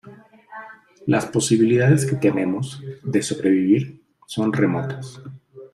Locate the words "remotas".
4.51-5.21